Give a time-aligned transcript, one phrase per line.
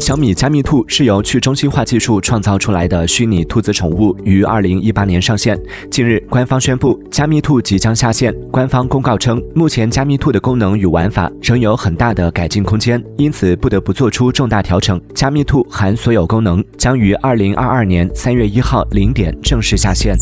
[0.00, 5.56] 小米加密兔是由去中心化技术创造出来的虚拟兔子宠物于二零一八年上线。
[5.90, 8.34] 近日官方宣布加密兔即将下线。
[8.50, 15.00] 官方公告称目前加密兔的功能与玩法仍有很大的改进空间因此不得不做出重大调整。
[15.14, 20.16] 加密兔含所有功能将于二零二二年三月一号零点正式下线。